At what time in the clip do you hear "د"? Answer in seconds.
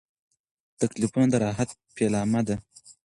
1.29-1.35